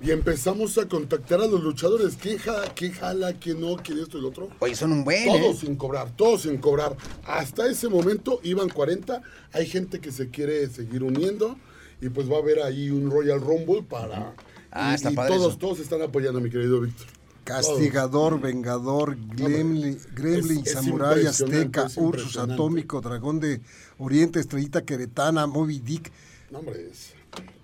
[0.00, 2.14] y empezamos a contactar a los luchadores.
[2.14, 4.48] ¿Quién jala, quién, jala, quién no, quién esto y lo otro?
[4.60, 5.26] Oye, son un buen.
[5.26, 5.66] Todos ¿eh?
[5.66, 6.96] sin cobrar, todos sin cobrar.
[7.24, 9.22] Hasta ese momento iban 40.
[9.52, 11.58] Hay gente que se quiere seguir uniendo
[12.00, 14.34] y pues va a haber ahí un Royal Rumble para.
[14.70, 17.17] Ah, y, todos, todos están apoyando, mi querido Víctor.
[17.48, 22.36] Castigador, Vengador, Gremlin, Gremlin es Samurai, Azteca, Ursus.
[22.36, 23.62] Atómico, Dragón de
[23.96, 26.12] Oriente, Estrellita Queretana, Moby Dick.
[26.50, 27.14] No, hombre, es.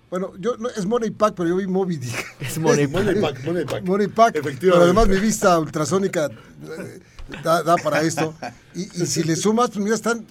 [0.09, 2.25] Bueno, yo no, es Money Pack, pero yo vi Moby Dick.
[2.39, 3.83] Es Money Money Pack, Money Pack.
[3.85, 4.33] Money Pack.
[4.33, 4.85] Pero Efectivamente.
[4.85, 6.99] además mi vista ultrasónica eh,
[7.43, 8.33] da, da para esto.
[8.73, 10.25] Y, y si le sumas, pues mira, están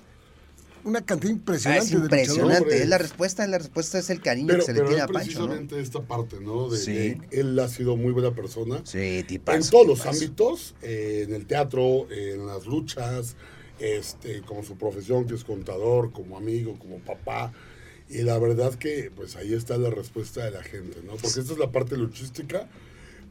[0.85, 2.83] una cantidad Ah, impresionante es impresionante.
[2.83, 5.41] Es la respuesta, la respuesta es el cariño Pero, que se le tiene a Pancho,
[5.41, 5.47] ¿no?
[5.49, 6.69] precisamente esta parte, ¿no?
[6.69, 6.93] De, Sí.
[6.93, 8.81] de- él ha sido muy buena persona.
[8.85, 9.59] Sí, tipazo.
[9.59, 13.37] en todos los ámbitos, eh, en el teatro, en las luchas,
[13.81, 17.53] este, como su profesión, que es contador, como amigo, como papá.
[18.09, 21.13] Y la verdad que, pues ahí está la respuesta de la gente, ¿no?
[21.17, 22.69] Porque esta es la parte luchística,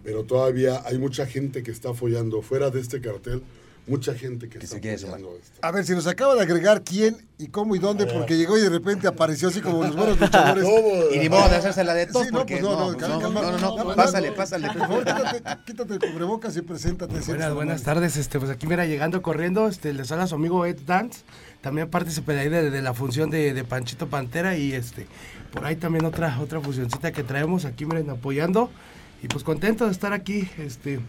[0.03, 3.43] pero todavía hay mucha gente que está follando fuera de este cartel,
[3.85, 5.15] mucha gente que, Que está se quiere esto.
[5.61, 8.61] A ver, si nos acaba de agregar quién y cómo y dónde, porque llegó y
[8.61, 10.65] de repente apareció así como los buenos luchadores.
[11.13, 12.91] Y ni modo de hacerse la de todos, Sí, no, porque pues no, no, no,
[12.91, 14.35] no, calma, no, no, no, calma, pásale, no.
[14.35, 14.67] pásale.
[14.67, 17.19] Por favor, quítate, quítate el cubrebocas y preséntate.
[17.19, 18.15] Buenas, buenas tardes.
[18.17, 21.21] Este, pues aquí mira, llegando corriendo, este, les habla su amigo Ed Dance.
[21.61, 25.07] También participé de ahí de, de la función de, de Panchito Pantera y este,
[25.51, 28.69] por ahí también otra, otra funcioncita que traemos aquí, miren, apoyando.
[29.21, 30.99] Y pues contento de estar aquí, este,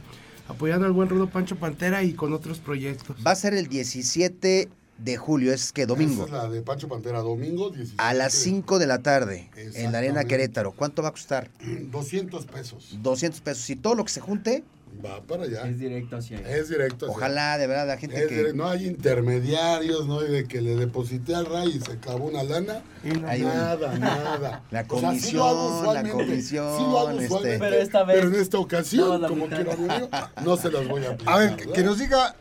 [0.49, 3.17] apoyando al buen rudo Pancho Pantera y con otros proyectos.
[3.27, 6.89] Va a ser el 17 de julio, es que domingo, Esa es la de Pancho
[6.89, 7.97] Pantera, domingo 17.
[8.03, 10.25] a las 5 de la tarde, en la Arena.
[10.25, 10.73] Querétaro.
[10.73, 11.51] ¿Cuánto va a costar?
[11.91, 12.97] 200 pesos.
[13.03, 13.71] 200 pesos.
[13.71, 14.63] Y todo lo que se junte,
[15.03, 15.67] Va para allá.
[15.69, 16.45] Es directo hacia ahí.
[16.47, 17.07] Es directo.
[17.07, 17.15] así.
[17.15, 18.35] ojalá de verdad la gente Es que...
[18.37, 18.57] directo.
[18.57, 22.43] No hay intermediarios, no hay de que le deposité al Ray y se acabó una
[22.43, 22.83] lana.
[23.05, 24.63] Y no- Hay un- Nada, nada.
[24.71, 28.05] La O sea, sí lo hago comisión, la comisión, sí lo hago este- Pero esta
[28.05, 30.09] vez pero en esta ocasión, como quiero amigo,
[30.45, 31.35] no se las voy a aplicar.
[31.35, 31.75] A ver, que, ¿verdad?
[31.75, 32.37] que nos diga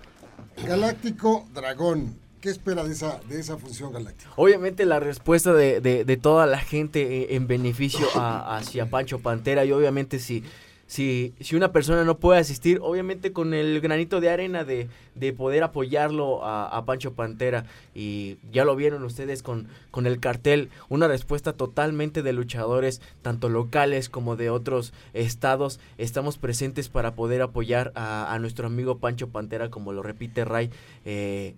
[0.67, 2.21] Galáctico Dragón.
[2.39, 4.29] ¿Qué espera de esa, de esa función galáctica?
[4.35, 9.19] Obviamente la respuesta de, de- de toda la gente eh, en beneficio a- hacia Pancho
[9.19, 10.43] Pantera y obviamente si,
[10.93, 15.33] si, si una persona no puede asistir, obviamente con el granito de arena de, de
[15.33, 20.69] poder apoyarlo a, a Pancho Pantera y ya lo vieron ustedes con, con el cartel,
[20.89, 27.41] una respuesta totalmente de luchadores, tanto locales como de otros estados, estamos presentes para poder
[27.41, 30.69] apoyar a, a nuestro amigo Pancho Pantera, como lo repite Ray.
[31.05, 31.55] eh,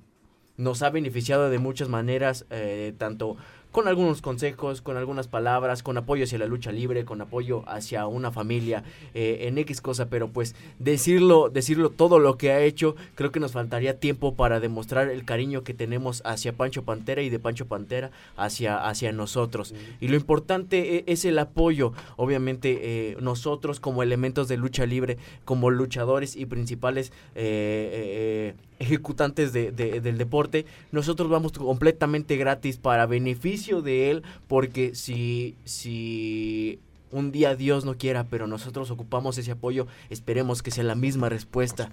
[0.57, 3.35] nos ha beneficiado de muchas maneras, eh, tanto
[3.75, 8.07] con algunos consejos, con algunas palabras, con apoyo hacia la lucha libre, con apoyo hacia
[8.07, 12.95] una familia, eh, en X cosa, pero pues decirlo, decirlo todo lo que ha hecho,
[13.15, 17.29] creo que nos faltaría tiempo para demostrar el cariño que tenemos hacia Pancho Pantera y
[17.29, 19.73] de Pancho Pantera hacia, hacia nosotros.
[19.99, 22.79] Y lo importante e- es el apoyo, obviamente
[23.11, 29.71] eh, nosotros como elementos de lucha libre, como luchadores y principales eh, eh, ejecutantes de-
[29.71, 36.79] de- del deporte, nosotros vamos completamente gratis para beneficio de él, porque si, si
[37.11, 41.29] un día Dios no quiera, pero nosotros ocupamos ese apoyo, esperemos que sea la misma
[41.29, 41.89] respuesta.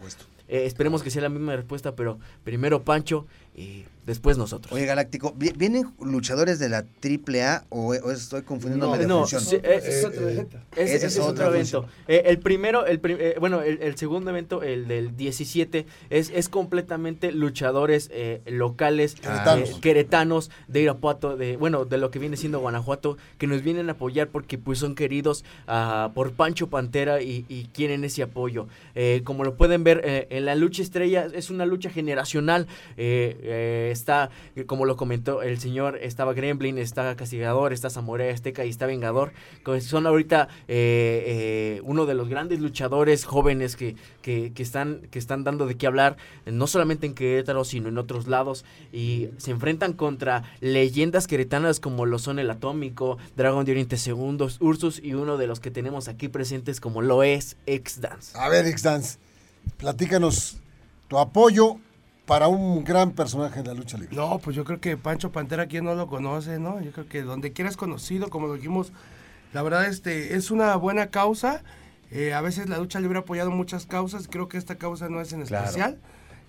[0.52, 4.72] Eh, esperemos que sea la misma respuesta, pero primero Pancho y después nosotros.
[4.72, 9.40] Oye, Galáctico, ¿vi- ¿vienen luchadores de la AAA o, o estoy confundiéndome de no, función?
[9.42, 10.58] sí, eh, Eh, eh, gente.
[10.76, 11.86] Ese, es es otro otra evento.
[12.08, 16.30] Eh, el primero, el prim- eh, bueno, el, el segundo evento, el del 17, es,
[16.34, 19.70] es completamente luchadores eh, locales, Queretanos.
[19.70, 23.88] eh, queretanos de Irapuato, de, bueno, de lo que viene siendo Guanajuato, que nos vienen
[23.88, 28.66] a apoyar porque pues son queridos ah, por Pancho Pantera y, y quieren ese apoyo.
[28.94, 32.66] Eh, como lo pueden ver, eh, en la lucha estrella es una lucha generacional.
[32.96, 38.30] eh, eh, está, eh, como lo comentó el señor, estaba Gremlin, está Castigador, está Samurai
[38.30, 39.32] Azteca y está Vengador.
[39.80, 40.48] son ahorita
[41.82, 46.16] uno de los grandes luchadores jóvenes que, que, están, que están dando de qué hablar,
[46.46, 48.64] no solamente en Querétaro, sino en otros lados.
[48.92, 54.58] Y se enfrentan contra leyendas queretanas como lo son el Atómico, Dragon de Oriente Segundos,
[54.60, 58.38] Ursus y uno de los que tenemos aquí presentes como lo es X-Dance.
[58.38, 59.18] A ver, X-Dance,
[59.76, 60.58] platícanos
[61.08, 61.76] tu apoyo
[62.26, 64.14] para un gran personaje de la lucha libre.
[64.16, 66.80] No, pues yo creo que Pancho Pantera, quien no lo conoce, ¿no?
[66.80, 68.92] Yo creo que donde quiera es conocido, como lo dijimos,
[69.52, 71.62] la verdad este es una buena causa.
[72.10, 75.20] Eh, a veces la lucha libre ha apoyado muchas causas, creo que esta causa no
[75.20, 75.64] es en Claro.
[75.64, 75.98] especial.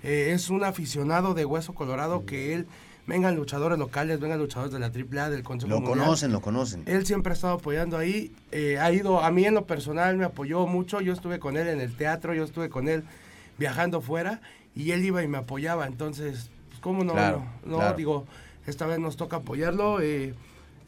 [0.04, 2.67] Eh, es un aficionado de Hueso Colorado que él,
[3.08, 6.00] vengan luchadores locales, vengan luchadores de la AAA, del Consejo Lo Mundial.
[6.00, 6.84] conocen, lo conocen.
[6.86, 8.32] Él siempre ha estado apoyando ahí.
[8.52, 11.02] eh, ha ido, a mí en lo personal me apoyó mucho.
[11.02, 13.04] Yo estuve con él en el teatro, yo estuve con él
[13.58, 14.42] viajando fuera
[14.76, 15.86] y él iba y me apoyaba.
[15.88, 17.13] Entonces, pues, ¿cómo no?
[17.13, 17.98] Claro, no, claro.
[17.98, 18.26] digo,
[18.66, 20.00] esta vez nos toca apoyarlo.
[20.02, 20.34] eh,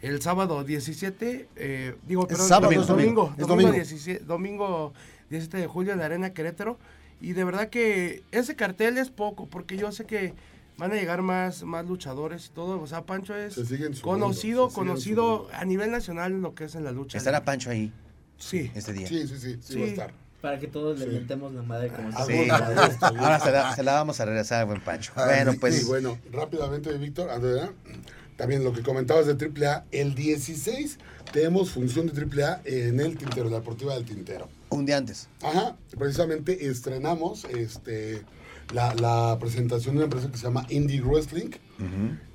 [0.02, 3.74] el sábado 17, eh, digo, perdón, sábado, domingo, es domingo, domingo, es domingo, domingo.
[3.74, 4.94] 17, domingo
[5.30, 6.78] 17 de julio en la Arena Querétaro.
[7.22, 10.34] Y de verdad que ese cartel es poco, porque yo sé que
[10.78, 12.82] van a llegar más, más luchadores y todo.
[12.82, 13.62] O sea, Pancho es Se
[14.02, 15.58] conocido, se conocido sumando.
[15.58, 17.18] a nivel nacional en lo que es en la lucha.
[17.18, 17.92] Estará Pancho ahí
[18.38, 18.72] Sí.
[18.76, 19.08] este día.
[19.08, 19.80] Sí, sí, sí, sí, Sí.
[19.80, 20.14] va a estar.
[20.42, 22.26] Para que todos le mentemos la madre como Ah.
[22.28, 22.54] Sí, bueno.
[23.20, 25.12] ahora se la, se la vamos a regresar al buen Pancho.
[25.16, 27.72] Bueno, Y pues bueno, rápidamente, Víctor, Andrea,
[28.38, 31.00] también lo que comentabas de AAA, el 16
[31.32, 34.48] tenemos función de AAA en el Tintero, la Deportiva del Tintero.
[34.70, 35.30] un día antes.
[35.42, 38.24] Ajá, precisamente estrenamos este,
[38.74, 41.52] la, la presentación de una empresa que se llama Indie Wrestling.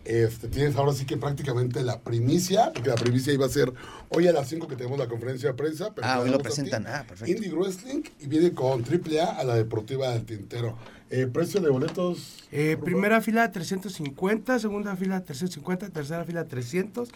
[0.04, 3.72] Este, tienes ahora sí que prácticamente la primicia, porque la primicia iba a ser
[4.08, 5.94] hoy a las 5 que tenemos la conferencia de prensa.
[5.94, 6.86] pero Ah, hoy lo a presentan.
[6.86, 7.30] Ah, perfecto.
[7.32, 10.76] Indie Wrestling y viene con AAA a la Deportiva del Tintero.
[11.10, 12.44] Eh, precio de boletos.
[12.52, 17.08] Eh, primera fila 350, segunda fila 350, tercera fila 300,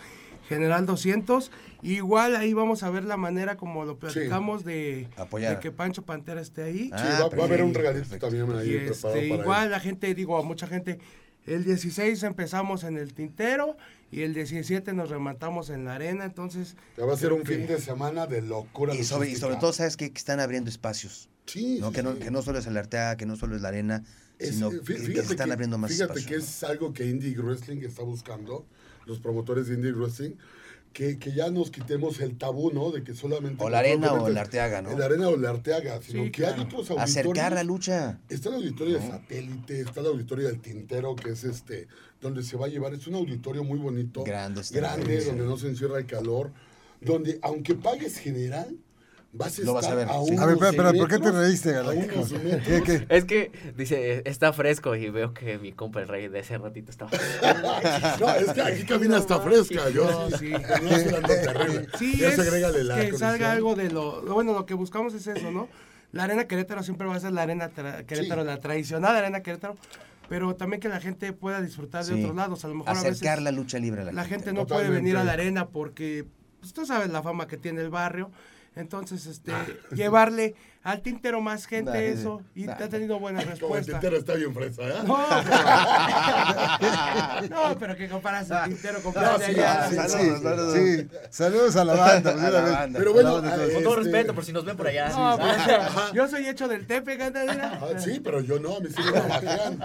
[0.49, 1.51] general 200.
[1.83, 5.55] Igual ahí vamos a ver la manera como lo platicamos de, Apoyar.
[5.57, 6.89] de que Pancho Pantera esté ahí.
[6.91, 7.05] favor.
[7.07, 8.27] Sí, Ah, va, va a haber un regalito perfecto.
[8.29, 9.71] también ahí este, para igual él.
[9.71, 10.99] la gente, digo, a mucha gente,
[11.47, 13.77] el 16 empezamos en el tintero
[14.11, 16.77] y el 17 nos rematamos en la arena, entonces...
[16.97, 18.95] Ya va a ser un fin de semana de locura.
[18.95, 19.47] Y sobre, y logística.
[19.49, 20.11] sobre todo, ¿sabes qué?
[20.11, 21.29] Que están abriendo espacios.
[21.47, 21.89] Sí, ¿no?
[21.89, 22.21] sí, Que, no, sí.
[22.21, 24.03] que no solo es el Arteaga, que no solo es la arena,
[24.39, 26.27] Es- sino eh, que, están abriendo más fíjate espacios.
[26.31, 28.65] que es algo que Indie Wrestling está buscando,
[29.07, 30.33] los promotores de Indie Wrestling,
[30.93, 32.93] que, que ya nos quitemos el tabú, ¿no?
[32.93, 33.63] De que solamente...
[33.63, 34.97] O la arena o el Arteaga, ¿no?
[34.97, 37.11] La arena o el Arteaga, sino Sí, que hay otros auditorios.
[37.11, 38.21] Acercar la lucha.
[38.29, 41.89] Está el auditorio de satélite, está el auditorio del tintero, que es este,
[42.21, 42.95] donde se va a llevar.
[42.95, 44.23] Es un auditorio muy bonito.
[44.23, 46.53] Grande, Grande, donde no se encierra el calor.
[47.01, 48.79] Donde, aunque pagues general,
[49.35, 50.37] vas a Lo vas a ver, a, sí.
[50.37, 53.07] A ver, espera, espera, ¿por qué te reíste, a ¿Qué, qué?
[53.09, 56.91] Es que dice, está fresco y veo que mi compa el rey de ese ratito
[56.91, 57.11] estaba.
[58.21, 59.89] No, es que aquí camina hasta fresca.
[59.91, 60.53] Yo No, sí, sí.
[60.83, 61.89] no sudando terrible.
[61.99, 63.31] Sí, Ya es se agrégale la que condición.
[63.31, 65.69] salga algo de lo, lo- Bueno, lo que buscamos es eso, ¿no?
[66.13, 68.47] La arena Querétaro siempre va a ser la arena tra- Querétaro, Sí.
[68.47, 69.77] la tradicional arena Querétaro,
[70.29, 72.21] pero también que la gente pueda disfrutar de Sí.
[72.23, 72.65] otros lados.
[72.65, 74.91] A lo mejor a Acercar veces la lucha libre a la, la gente no Totalmente.
[74.91, 76.25] puede venir a la arena porque
[76.61, 78.31] pues, tú sabes la fama que tiene el barrio.
[78.77, 79.53] Entonces, este,
[79.93, 82.77] llevarle al tintero más gente Nah, eso y Nah.
[82.77, 84.95] te ha tenido buena Como el tintero está bien fresa, ¿eh?
[85.07, 85.59] No, pero,
[87.51, 89.89] no, pero que comparas el tintero con No, sí, allá.
[89.89, 90.75] sí, Saludos, saludos.
[90.75, 92.31] Sí, saludos a la banda.
[92.33, 92.73] A la vez.
[92.73, 92.99] banda.
[92.99, 94.87] Pero bueno, A la banda, eh, Con todo este- respeto, por si nos ven por
[94.89, 95.09] allá.
[95.11, 97.79] No, pues, yo soy hecho del Tepe, ganadera.
[97.81, 99.79] Ah, sí, pero yo no, a mí sí me bajan.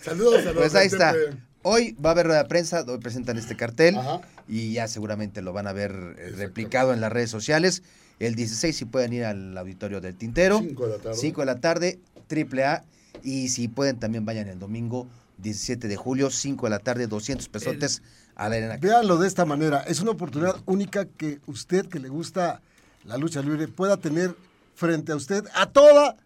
[0.00, 1.12] Saludos a los Pues ahí está.
[1.12, 1.36] Tepe.
[1.62, 4.20] Hoy va a haber rueda de prensa, hoy presentan este cartel Ajá.
[4.46, 7.82] y ya seguramente lo van a ver eh, replicado en las redes sociales.
[8.18, 10.58] El 16 si pueden ir al auditorio del Tintero.
[10.60, 11.16] Cinco de la tarde.
[11.18, 12.84] 5 de la tarde, triple A.
[13.22, 15.06] Y si pueden también vayan el domingo
[15.38, 18.02] 17 de julio, 5 de la tarde, 200 pesotes
[18.36, 18.76] a la arena.
[18.76, 19.80] Véanlo de esta manera.
[19.82, 22.60] Es una oportunidad única que usted, que le gusta
[23.04, 24.34] la lucha libre, pueda tener
[24.74, 26.16] frente a usted a toda,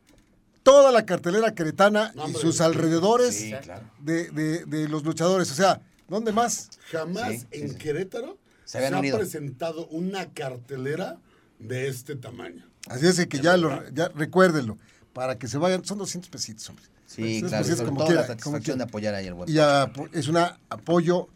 [0.62, 3.82] toda la cartelera queretana No, y sus alrededores Sí, claro.
[4.00, 5.50] de, de- de los luchadores.
[5.50, 6.70] O sea, ¿dónde más?
[6.90, 7.76] Jamás Sí, en sí.
[7.76, 9.18] Querétaro Se se, ha unido.
[9.18, 11.18] presentado una cartelera
[11.58, 12.64] de este tamaño.
[12.88, 14.78] Así es que ya, lo, ya recuérdenlo.
[15.12, 16.84] Para que se vayan, son 200 pesitos, hombre.
[17.06, 17.62] Sí, 200 claro.
[17.62, 18.76] pesitos Sobre como todo quiera, la como satisfacción quiera.
[18.76, 19.50] de apoyar ahí al buen.
[19.50, 21.28] Y apo- es un apoyo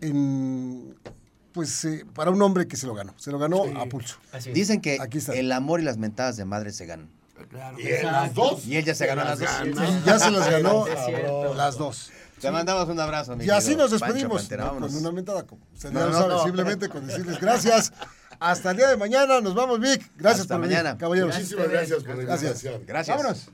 [0.00, 0.94] en,
[1.52, 3.14] pues, eh, para un hombre que se lo ganó.
[3.18, 4.16] Se lo ganó a pulso.
[4.32, 4.44] Es.
[4.52, 5.34] Dicen que Aquí está.
[5.34, 7.08] el amor y las mentadas de madre se ganan.
[7.50, 7.78] Claro.
[7.78, 8.66] Y las dos.
[8.66, 9.48] Y él ya se ganó las dos.
[10.04, 12.10] ya se las ganó Es las dos.
[12.40, 14.68] Te mandamos un abrazo, mi Y así nos Pancho despedimos Pantera, ¿no?
[14.68, 14.92] vámonos.
[14.92, 15.42] con una mentada.
[15.44, 16.44] Como usted No, ya lo no, sabe, no.
[16.44, 17.92] simplemente con decirles gracias.
[18.40, 19.40] Hasta el día de mañana.
[19.40, 20.10] Nos vamos, Vic.
[20.16, 20.98] Gracias Hasta por venir, mañana.
[20.98, 21.34] caballeros.
[21.34, 22.42] Muchísimas gracias por la Gracias.
[22.64, 22.86] invitación.
[22.86, 23.16] Gracias.
[23.16, 23.48] Vámonos.